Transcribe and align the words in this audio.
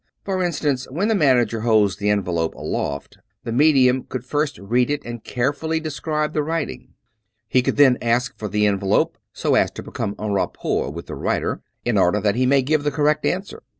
For 0.23 0.41
instance, 0.43 0.87
when 0.89 1.09
the 1.09 1.13
manager 1.13 1.59
holds 1.61 1.97
the 1.97 2.09
envelope 2.09 2.55
aloft, 2.55 3.19
the 3.43 3.51
medium 3.51 4.01
could 4.05 4.25
first 4.25 4.57
read 4.57 4.89
it 4.89 5.05
and 5.05 5.23
carefully 5.23 5.79
describe 5.79 6.33
the 6.33 6.41
writing. 6.41 6.95
He 7.47 7.61
could 7.61 7.77
then 7.77 7.99
ask 8.01 8.35
for 8.35 8.47
the 8.47 8.65
envelope, 8.65 9.19
so 9.31 9.53
as 9.53 9.69
to 9.73 9.83
be 9.83 9.91
come 9.91 10.15
en 10.19 10.33
rapport 10.33 10.89
with 10.89 11.05
the 11.05 11.13
writer, 11.13 11.61
in 11.85 11.99
order 11.99 12.19
that 12.19 12.33
he 12.33 12.47
may 12.47 12.63
give 12.63 12.83
the 12.83 12.89
correct 12.89 13.27
answer. 13.27 13.61